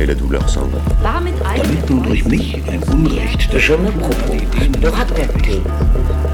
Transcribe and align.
et 0.00 0.06
la 0.06 0.14
douleur 0.14 0.48
s'en 0.48 0.66
va. 0.66 0.78
Damit 1.02 1.34
durch 1.86 2.24
mich 2.24 2.56
ein 2.68 2.82
Unrecht. 2.90 3.58
Je 3.58 3.74
me 3.74 3.90
propose 3.90 4.80
de 4.80 4.88
raconter 4.88 5.60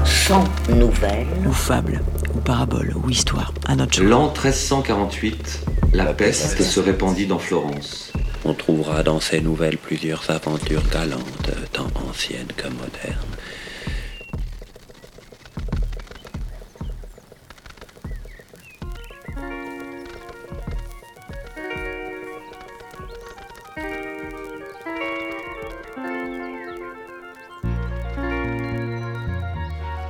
sans 0.05 0.45
nouvelles 0.69 1.27
ou 1.45 1.51
fable, 1.51 2.01
ou 2.33 2.39
parabole, 2.39 2.93
ou 2.95 3.09
histoire, 3.09 3.53
à 3.67 3.75
notre. 3.75 4.01
L'an 4.01 4.27
1348, 4.27 5.65
la 5.93 6.05
peste 6.13 6.61
se 6.61 6.79
répandit 6.79 7.27
dans 7.27 7.39
Florence. 7.39 8.11
On 8.45 8.53
trouvera 8.53 9.03
dans 9.03 9.19
ces 9.19 9.41
nouvelles 9.41 9.77
plusieurs 9.77 10.29
aventures 10.29 10.87
galantes, 10.91 11.51
tant 11.73 11.91
anciennes 12.09 12.53
que 12.55 12.67
modernes. 12.67 13.17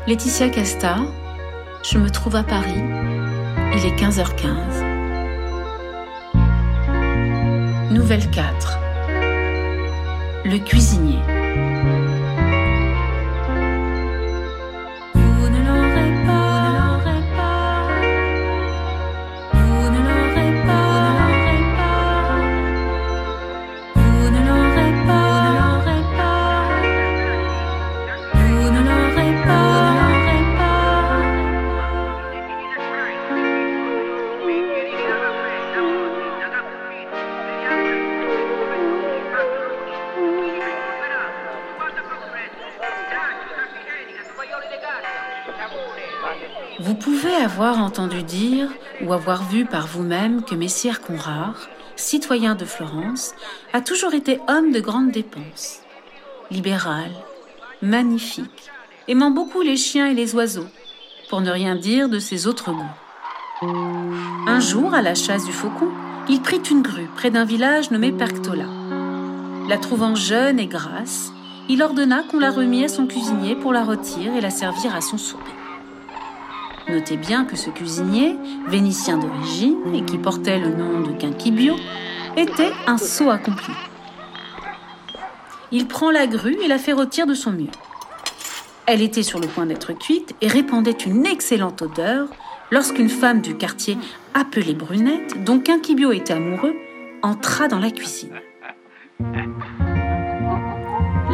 Laetitia 0.08 0.48
Casta, 0.48 1.00
je 1.84 1.98
me 1.98 2.10
trouve 2.10 2.38
à 2.38 2.44
Paris. 2.44 2.82
Il 3.76 3.86
est 3.86 3.96
15h15. 4.00 4.86
Nouvelle 7.92 8.32
4. 8.32 8.80
Le 10.46 10.60
cuisinier. 10.60 11.20
Vous 46.80 46.94
pouvez 46.94 47.34
avoir 47.34 47.80
entendu 47.80 48.22
dire 48.22 48.70
ou 49.02 49.12
avoir 49.12 49.44
vu 49.50 49.66
par 49.66 49.88
vous-même 49.88 50.44
que 50.44 50.54
Messire 50.54 51.02
Conrart, 51.02 51.68
citoyen 51.96 52.54
de 52.54 52.66
Florence, 52.66 53.34
a 53.74 53.82
toujours 53.82 54.14
été 54.14 54.40
homme 54.48 54.72
de 54.72 54.80
grandes 54.80 55.10
dépenses. 55.10 55.82
Libéral, 56.52 57.10
magnifique, 57.82 58.70
aimant 59.08 59.32
beaucoup 59.32 59.62
les 59.62 59.76
chiens 59.76 60.06
et 60.06 60.14
les 60.14 60.36
oiseaux, 60.36 60.68
pour 61.32 61.42
ne 61.42 61.50
rien 61.50 61.76
dire 61.76 62.10
de 62.10 62.20
ses 62.20 62.46
autres 62.46 62.72
goûts. 62.72 63.68
Un 64.48 64.60
jour, 64.60 64.94
à 64.94 65.02
la 65.02 65.16
chasse 65.16 65.46
du 65.46 65.54
faucon, 65.54 65.90
il 66.30 66.44
prit 66.44 66.62
une 66.70 66.84
grue 66.84 67.10
près 67.16 67.32
d'un 67.32 67.46
village 67.46 67.90
nommé 67.90 68.12
Perctola. 68.12 68.66
La 69.68 69.80
trouvant 69.80 70.14
jeune 70.14 70.60
et 70.60 70.68
grasse, 70.68 71.32
il 71.70 71.82
ordonna 71.82 72.22
qu'on 72.22 72.40
la 72.40 72.52
remît 72.52 72.86
à 72.86 72.88
son 72.88 73.08
cuisinier 73.08 73.56
pour 73.56 73.74
la 73.74 73.84
rôtir 73.84 74.36
et 74.36 74.42
la 74.42 74.52
servir 74.52 74.96
à 74.96 75.02
son 75.02 75.18
souper. 75.18 75.52
Notez 76.90 77.18
bien 77.18 77.44
que 77.44 77.58
ce 77.58 77.70
cuisinier, 77.70 78.38
vénitien 78.68 79.18
d'origine 79.18 79.94
et 79.94 80.04
qui 80.04 80.18
portait 80.18 80.58
le 80.58 80.70
nom 80.70 81.02
de 81.02 81.12
Quinquibio, 81.12 81.76
était 82.38 82.72
un 82.86 82.98
sot 82.98 83.30
accompli. 83.30 83.74
Il 85.72 85.88
prend 85.88 86.12
la 86.12 86.28
grue 86.28 86.58
et 86.64 86.68
la 86.68 86.78
fait 86.78 86.94
rôtir 86.94 87.28
de 87.28 87.34
son 87.34 87.52
mieux. 87.52 87.72
Elle 88.86 89.02
était 89.02 89.24
sur 89.24 89.40
le 89.40 89.48
point 89.48 89.66
d'être 89.66 89.92
cuite 89.92 90.34
et 90.40 90.48
répandait 90.48 90.92
une 90.92 91.26
excellente 91.26 91.82
odeur 91.82 92.30
lorsqu'une 92.72 93.10
femme 93.10 93.42
du 93.42 93.58
quartier 93.58 93.98
appelée 94.34 94.74
Brunette, 94.74 95.44
dont 95.44 95.60
Quinquibio 95.60 96.14
était 96.14 96.34
amoureux, 96.34 96.76
entra 97.22 97.68
dans 97.68 97.80
la 97.80 97.92
cuisine. 97.92 98.40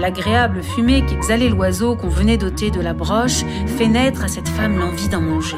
L'agréable 0.04 0.64
fumée 0.64 1.06
qu'exhalait 1.06 1.48
l'oiseau 1.48 1.96
qu'on 1.96 2.10
venait 2.10 2.36
d'ôter 2.36 2.72
de 2.72 2.82
la 2.82 2.92
broche 2.92 3.46
fait 3.78 3.88
naître 3.88 4.26
à 4.26 4.28
cette 4.28 4.50
femme 4.50 4.78
l'envie 4.78 5.08
d'en 5.08 5.22
manger, 5.22 5.56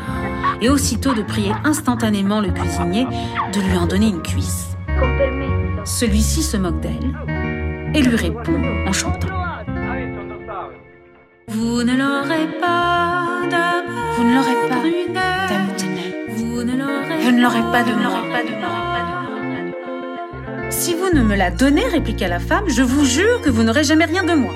et 0.61 0.69
aussitôt 0.69 1.15
de 1.15 1.23
prier 1.23 1.51
instantanément 1.63 2.41
le 2.41 2.51
cuisinier 2.51 3.07
de 3.51 3.59
lui 3.59 3.75
en 3.75 3.87
donner 3.87 4.09
une 4.09 4.21
cuisse. 4.21 4.77
Celui-ci 5.83 6.43
se 6.43 6.57
moque 6.57 6.79
d'elle 6.79 7.17
et 7.95 8.03
lui 8.03 8.15
répond 8.15 8.61
en 8.85 8.93
chantant. 8.93 9.29
Vous 11.47 11.81
ne 11.81 11.97
l'aurez 11.97 12.47
pas 12.61 13.47
d'amour. 13.49 14.13
Vous 14.15 14.23
ne 14.25 14.35
l'aurez 14.35 14.67
pas 14.67 15.47
d'amour. 15.49 15.73
Vous 16.35 16.63
ne 16.63 16.77
l'aurez 16.77 17.17
Vous 17.19 17.31
ne 17.31 17.41
l'aurez 17.41 17.71
pas 17.71 17.83
de 17.83 17.93
moi. 17.95 18.84
Si 20.85 20.93
vous 20.93 21.09
ne 21.09 21.23
me 21.23 21.35
la 21.35 21.49
donnez, 21.49 21.87
répliqua 21.87 22.27
la 22.27 22.39
femme, 22.39 22.69
je 22.69 22.83
vous 22.83 23.05
jure 23.05 23.41
que 23.41 23.49
vous 23.49 23.63
n'aurez 23.63 23.83
jamais 23.83 24.05
rien 24.05 24.23
de 24.23 24.35
moi. 24.35 24.53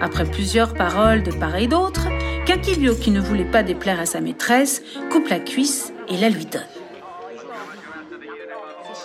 Après 0.00 0.24
plusieurs 0.24 0.72
paroles 0.72 1.22
de 1.22 1.30
part 1.30 1.54
et 1.56 1.66
d'autre, 1.66 2.08
Quinquilio, 2.46 2.94
qui 2.94 3.10
ne 3.10 3.20
voulait 3.20 3.44
pas 3.44 3.62
déplaire 3.62 4.00
à 4.00 4.06
sa 4.06 4.22
maîtresse, 4.22 4.82
coupe 5.10 5.28
la 5.28 5.38
cuisse 5.38 5.92
et 6.08 6.16
la 6.16 6.30
lui 6.30 6.46
donne. 6.46 6.62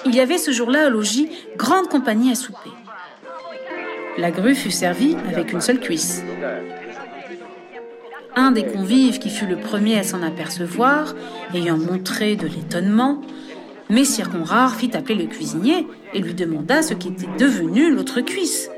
Il 0.06 0.16
y 0.16 0.22
avait 0.22 0.38
ce 0.38 0.52
jour-là 0.52 0.88
au 0.88 0.92
logis 0.92 1.30
grande 1.58 1.90
compagnie 1.90 2.32
à 2.32 2.36
souper. 2.36 2.72
La 4.18 4.32
grue 4.32 4.56
fut 4.56 4.72
servie 4.72 5.18
avec 5.30 5.52
une 5.52 5.60
seule 5.60 5.82
cuisse. 5.82 6.24
Un 8.38 8.52
des 8.52 8.66
convives 8.66 9.20
qui 9.20 9.30
fut 9.30 9.46
le 9.46 9.58
premier 9.58 10.00
à 10.00 10.04
s'en 10.04 10.24
apercevoir, 10.24 11.16
ayant 11.54 11.78
montré 11.78 12.38
de 12.38 12.48
l'étonnement, 12.48 13.20
Messire 13.90 14.30
Conrart 14.30 14.76
fit 14.76 14.96
appeler 14.96 15.16
le 15.16 15.28
cuisinier 15.28 15.88
et 16.14 16.20
lui 16.20 16.34
demanda 16.34 16.82
ce 16.82 16.94
qu'était 16.94 17.30
devenu 17.40 17.94
l'autre 17.94 18.20
cuisse. 18.22 18.70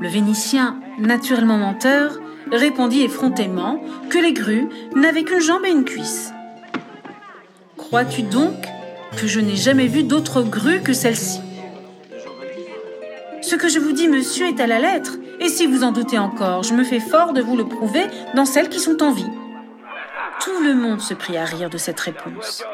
Le 0.00 0.08
Vénitien, 0.08 0.80
naturellement 0.98 1.58
menteur, 1.58 2.18
répondit 2.50 3.02
effrontément 3.02 3.80
que 4.10 4.18
les 4.18 4.32
grues 4.32 4.68
n'avaient 4.96 5.22
qu'une 5.22 5.40
jambe 5.40 5.64
et 5.64 5.70
une 5.70 5.84
cuisse. 5.84 6.32
Crois-tu 7.76 8.22
donc 8.22 8.54
que 9.16 9.28
je 9.28 9.38
n'ai 9.38 9.56
jamais 9.56 9.86
vu 9.86 10.02
d'autre 10.02 10.42
grue 10.42 10.80
que 10.80 10.92
celle-ci? 10.92 11.40
Ce 13.42 13.54
que 13.54 13.68
je 13.68 13.78
vous 13.78 13.92
dis, 13.92 14.08
monsieur, 14.08 14.46
est 14.46 14.60
à 14.60 14.66
la 14.66 14.80
lettre, 14.80 15.18
et 15.38 15.48
si 15.48 15.66
vous 15.66 15.84
en 15.84 15.92
doutez 15.92 16.18
encore, 16.18 16.64
je 16.64 16.74
me 16.74 16.82
fais 16.82 16.98
fort 16.98 17.32
de 17.32 17.42
vous 17.42 17.56
le 17.56 17.66
prouver 17.66 18.06
dans 18.34 18.46
celles 18.46 18.68
qui 18.68 18.80
sont 18.80 19.02
en 19.02 19.12
vie. 19.12 19.30
Tout 20.40 20.62
le 20.64 20.74
monde 20.74 21.00
se 21.00 21.14
prit 21.14 21.36
à 21.36 21.44
rire 21.44 21.70
de 21.70 21.78
cette 21.78 22.00
réponse. 22.00 22.64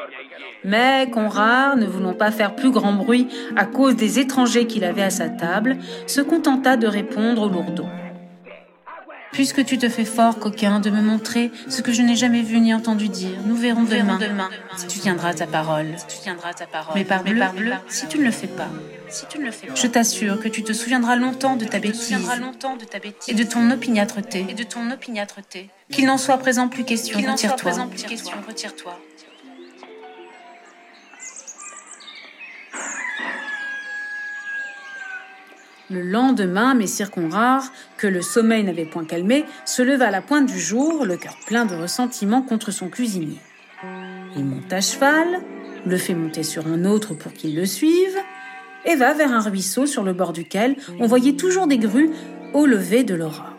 Mais 0.65 1.09
Conrart, 1.11 1.77
ne 1.77 1.87
voulant 1.87 2.15
pas 2.15 2.31
faire 2.31 2.55
plus 2.55 2.71
grand 2.71 2.93
bruit 2.93 3.29
à 3.57 3.65
cause 3.65 3.97
des 3.97 4.19
étrangers 4.19 4.67
qu'il 4.67 4.85
avait 4.85 5.03
à 5.03 5.11
sa 5.11 5.29
table, 5.29 5.79
se 6.07 6.21
contenta 6.21 6.77
de 6.77 6.87
répondre 6.87 7.43
au 7.43 7.49
lourdeau. 7.49 7.87
Puisque 9.33 9.65
tu 9.65 9.79
te 9.79 9.89
fais 9.89 10.05
fort, 10.05 10.39
coquin, 10.39 10.81
de 10.81 10.91
me 10.91 11.01
montrer 11.01 11.53
ce 11.69 11.83
que 11.83 11.93
je 11.93 12.03
n'ai 12.03 12.17
jamais 12.17 12.43
vu 12.43 12.59
ni 12.61 12.75
entendu 12.75 13.09
dire, 13.09 13.39
nous 13.47 13.55
verrons 13.55 13.85
demain, 13.85 14.19
si 14.77 14.87
tu 14.89 14.99
tiendras 14.99 15.35
ta 15.35 15.47
parole. 15.47 15.95
Mais 16.95 17.05
parbleu, 17.05 17.41
si 17.89 18.09
tu 18.09 18.19
ne 18.19 18.25
le 18.25 18.33
fais 18.33 18.49
pas, 18.49 18.69
si 19.09 19.27
tu 19.29 19.39
ne 19.39 19.45
le 19.45 19.51
fais 19.53 19.69
pas, 19.69 19.75
je 19.75 19.87
t'assure 19.87 20.41
que 20.41 20.49
tu 20.49 20.65
te 20.65 20.73
souviendras 20.73 21.15
longtemps 21.15 21.57
de 21.57 21.65
ta 21.65 21.79
bêtise, 21.79 22.19
et 23.29 23.35
de 23.35 23.45
ton 23.45 23.71
opiniâtreté, 23.71 24.47
et 24.49 24.55
de 24.55 24.65
ton 24.65 24.91
opiniâtreté. 24.91 25.71
Qu'il 25.91 26.07
n'en 26.07 26.19
soit 26.19 26.39
présent 26.39 26.69
plus 26.69 26.85
question, 26.85 27.19
retire-toi. 27.19 27.73
retire-toi. 28.49 28.99
Le 35.91 36.03
lendemain, 36.03 36.75
Messire 36.75 37.11
Conrart, 37.11 37.73
que 37.97 38.07
le 38.07 38.23
sommeil 38.23 38.63
n'avait 38.63 38.85
point 38.85 39.05
calmé, 39.05 39.45
se 39.65 39.83
leva 39.83 40.07
à 40.07 40.11
la 40.13 40.23
pointe 40.23 40.47
du 40.47 40.59
jour, 40.59 41.05
le 41.05 41.17
cœur 41.17 41.37
plein 41.49 41.67
de 41.67 41.75
ressentiment 41.75 42.43
contre 42.43 42.71
son 42.71 42.89
cuisinier. 42.89 43.41
Il 44.37 44.45
monte 44.45 44.73
à 44.73 44.81
cheval, 44.81 45.27
le 45.85 45.97
fait 45.97 46.15
monter 46.15 46.45
sur 46.45 46.69
un 46.69 46.85
autre 46.85 47.15
pour 47.15 47.33
qu'il 47.33 47.57
le 47.57 47.67
suive, 47.67 48.17
et 48.85 48.95
va 48.95 49.15
vers 49.15 49.33
un 49.33 49.41
ruisseau 49.41 49.85
sur 49.87 50.05
le 50.05 50.13
bord 50.13 50.33
duquel 50.33 50.77
on 51.01 51.09
voyait 51.09 51.33
toujours 51.33 51.67
des 51.67 51.79
grues 51.79 52.11
au 52.55 52.67
lever 52.67 53.03
de 53.03 53.15
l'aurore. 53.15 53.57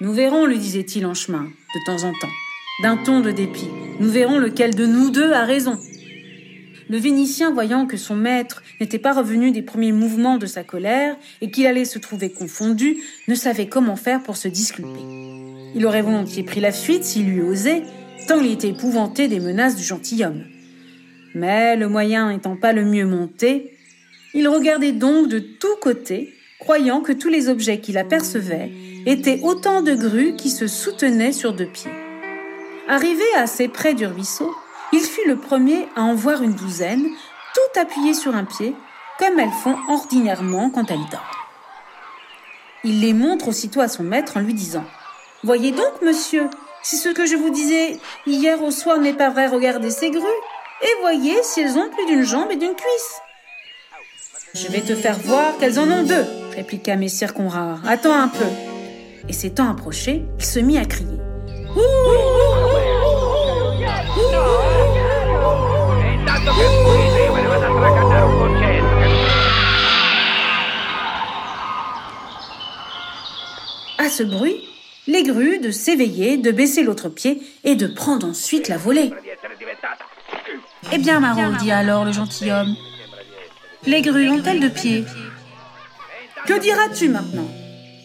Nous 0.00 0.12
verrons, 0.12 0.46
lui 0.46 0.58
disait-il 0.58 1.06
en 1.06 1.14
chemin, 1.14 1.50
de 1.74 1.84
temps 1.86 2.04
en 2.04 2.12
temps, 2.12 2.34
d'un 2.84 2.96
ton 2.98 3.18
de 3.20 3.32
dépit. 3.32 3.68
Nous 3.98 4.10
verrons 4.10 4.38
lequel 4.38 4.76
de 4.76 4.86
nous 4.86 5.10
deux 5.10 5.32
a 5.32 5.44
raison. 5.44 5.76
Le 6.90 6.98
Vénitien, 6.98 7.52
voyant 7.52 7.86
que 7.86 7.96
son 7.96 8.16
maître 8.16 8.64
n'était 8.80 8.98
pas 8.98 9.12
revenu 9.12 9.52
des 9.52 9.62
premiers 9.62 9.92
mouvements 9.92 10.38
de 10.38 10.46
sa 10.46 10.64
colère 10.64 11.16
et 11.40 11.52
qu'il 11.52 11.68
allait 11.68 11.84
se 11.84 12.00
trouver 12.00 12.32
confondu, 12.32 12.96
ne 13.28 13.36
savait 13.36 13.68
comment 13.68 13.94
faire 13.94 14.24
pour 14.24 14.36
se 14.36 14.48
disculper. 14.48 14.98
Il 15.76 15.86
aurait 15.86 16.02
volontiers 16.02 16.42
pris 16.42 16.58
la 16.58 16.72
fuite 16.72 17.04
s'il 17.04 17.26
lui 17.26 17.42
osait, 17.42 17.84
tant 18.26 18.40
il 18.40 18.50
était 18.50 18.70
épouvanté 18.70 19.28
des 19.28 19.38
menaces 19.38 19.76
du 19.76 19.84
gentilhomme. 19.84 20.42
Mais 21.36 21.76
le 21.76 21.88
moyen 21.88 22.32
n'étant 22.32 22.56
pas 22.56 22.72
le 22.72 22.84
mieux 22.84 23.06
monté, 23.06 23.78
il 24.34 24.48
regardait 24.48 24.90
donc 24.90 25.28
de 25.28 25.38
tous 25.38 25.76
côtés, 25.80 26.34
croyant 26.58 27.02
que 27.02 27.12
tous 27.12 27.28
les 27.28 27.48
objets 27.48 27.78
qu'il 27.78 27.98
apercevait 27.98 28.72
étaient 29.06 29.38
autant 29.44 29.82
de 29.82 29.94
grues 29.94 30.34
qui 30.34 30.50
se 30.50 30.66
soutenaient 30.66 31.30
sur 31.30 31.52
deux 31.52 31.66
pieds. 31.66 31.92
Arrivé 32.88 33.22
assez 33.36 33.68
près 33.68 33.94
du 33.94 34.06
ruisseau, 34.06 34.50
il 34.92 35.00
fut 35.00 35.26
le 35.26 35.36
premier 35.36 35.88
à 35.96 36.02
en 36.02 36.14
voir 36.14 36.42
une 36.42 36.54
douzaine, 36.54 37.08
toutes 37.54 37.80
appuyées 37.80 38.14
sur 38.14 38.34
un 38.34 38.44
pied, 38.44 38.74
comme 39.18 39.38
elles 39.38 39.50
font 39.62 39.76
ordinairement 39.88 40.70
quand 40.70 40.90
elles 40.90 41.08
dorment. 41.10 41.24
Il 42.84 43.00
les 43.00 43.12
montre 43.12 43.48
aussitôt 43.48 43.80
à 43.80 43.88
son 43.88 44.02
maître 44.02 44.36
en 44.36 44.40
lui 44.40 44.54
disant 44.54 44.84
Voyez 45.44 45.72
donc, 45.72 46.02
monsieur, 46.02 46.48
si 46.82 46.96
ce 46.96 47.10
que 47.10 47.26
je 47.26 47.36
vous 47.36 47.50
disais 47.50 47.98
hier 48.26 48.62
au 48.62 48.70
soir 48.70 48.98
n'est 48.98 49.12
pas 49.12 49.30
vrai, 49.30 49.46
regardez 49.46 49.90
ces 49.90 50.10
grues, 50.10 50.22
et 50.82 51.00
voyez 51.00 51.42
si 51.42 51.60
elles 51.60 51.76
ont 51.76 51.90
plus 51.90 52.06
d'une 52.06 52.24
jambe 52.24 52.50
et 52.50 52.56
d'une 52.56 52.74
cuisse. 52.74 53.20
Je 54.54 54.68
vais 54.68 54.80
te 54.80 54.94
faire 54.94 55.18
voir 55.18 55.56
qu'elles 55.58 55.78
en 55.78 55.88
ont 55.90 56.02
deux, 56.02 56.24
répliqua 56.56 56.96
Messire 56.96 57.34
Conrad. 57.34 57.78
Attends 57.86 58.14
un 58.14 58.28
peu. 58.28 58.46
Et 59.28 59.32
s'étant 59.32 59.70
approché, 59.70 60.24
il 60.38 60.44
se 60.44 60.58
mit 60.58 60.78
à 60.78 60.84
crier. 60.84 61.18
Ce 74.10 74.22
bruit, 74.22 74.56
les 75.06 75.22
grues 75.22 75.58
de 75.58 75.70
s'éveiller, 75.70 76.36
de 76.36 76.50
baisser 76.50 76.82
l'autre 76.82 77.08
pied 77.08 77.40
et 77.64 77.74
de 77.74 77.86
prendre 77.86 78.28
ensuite 78.28 78.68
la 78.68 78.76
volée. 78.76 79.10
Eh 80.92 80.98
bien, 80.98 81.20
Marot, 81.20 81.56
dit 81.60 81.70
alors 81.70 82.04
le 82.04 82.12
gentilhomme, 82.12 82.74
les 83.86 84.02
grues 84.02 84.28
ont-elles 84.28 84.60
deux 84.60 84.70
pieds 84.70 85.04
Que 86.46 86.58
diras-tu 86.58 87.08
maintenant? 87.08 87.48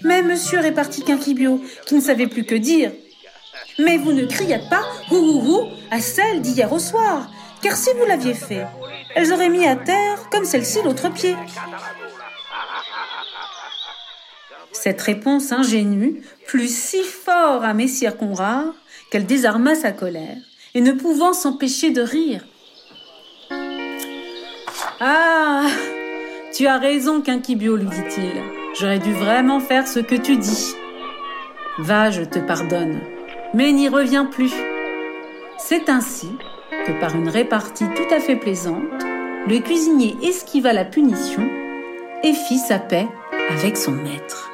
Mais 0.04 0.22
monsieur 0.22 0.60
répartit 0.60 1.04
Quinquibio, 1.04 1.62
qui 1.86 1.96
ne 1.96 2.02
savait 2.02 2.28
plus 2.28 2.46
que 2.46 2.56
dire. 2.56 2.92
Mais 3.80 3.98
vous 3.98 4.14
ne 4.14 4.26
criâtes 4.26 4.70
pas 4.70 4.84
hou 5.12 5.16
hou 5.16 5.52
hou 5.52 5.68
à 5.92 6.00
celle 6.00 6.42
d'hier 6.42 6.72
au 6.72 6.80
soir, 6.80 7.30
car 7.62 7.76
si 7.76 7.90
vous 7.98 8.06
l'aviez 8.06 8.36
fait, 8.36 8.66
elles 9.16 9.34
auraient 9.34 9.50
mis 9.50 9.66
à 9.66 9.76
terre 9.76 10.30
comme 10.32 10.46
celle-ci 10.46 10.80
l'autre 10.84 11.12
pied. 11.12 11.36
Cette 14.86 15.02
réponse 15.02 15.52
ingénue 15.52 16.22
plut 16.46 16.68
si 16.68 17.02
fort 17.02 17.64
à 17.64 17.74
Messire 17.74 18.18
Conrad 18.18 18.68
qu'elle 19.10 19.26
désarma 19.26 19.74
sa 19.74 19.92
colère, 19.92 20.38
et 20.76 20.82
ne 20.82 20.92
pouvant 20.92 21.34
s'empêcher 21.34 21.90
de 21.90 22.04
rire. 22.04 22.46
Ah 25.00 25.66
Tu 26.54 26.68
as 26.68 26.78
raison, 26.78 27.22
Quinquibio, 27.22 27.78
lui 27.78 27.88
dit-il. 27.88 28.34
J'aurais 28.80 29.00
dû 29.00 29.12
vraiment 29.14 29.60
faire 29.60 29.88
ce 29.88 29.98
que 29.98 30.14
tu 30.14 30.38
dis. 30.38 30.76
Va, 31.80 32.12
je 32.12 32.22
te 32.22 32.38
pardonne, 32.38 33.00
mais 33.56 33.72
n'y 33.72 33.90
reviens 33.90 34.26
plus. 34.26 34.54
C'est 35.58 35.90
ainsi 35.90 36.30
que 36.86 36.92
par 37.02 37.16
une 37.16 37.30
répartie 37.30 37.88
tout 37.96 38.14
à 38.14 38.20
fait 38.20 38.36
plaisante, 38.36 39.04
le 39.48 39.58
cuisinier 39.62 40.16
esquiva 40.22 40.74
la 40.74 40.86
punition 40.86 41.50
et 42.22 42.34
fit 42.34 42.60
sa 42.60 42.78
paix 42.78 43.08
avec 43.50 43.78
son 43.78 43.94
maître. 43.94 44.52